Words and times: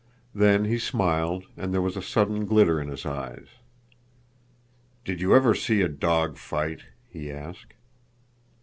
Then 0.33 0.65
he 0.65 0.79
smiled 0.79 1.43
and 1.55 1.71
there 1.71 1.79
was 1.83 1.95
a 1.95 2.01
sudden 2.01 2.47
glitter 2.47 2.81
in 2.81 2.87
his 2.87 3.05
eyes. 3.05 3.45
"Did 5.05 5.21
you 5.21 5.35
ever 5.35 5.53
see 5.53 5.83
a 5.83 5.87
dog 5.89 6.37
fight?" 6.39 6.79
he 7.07 7.31
asked. 7.31 7.75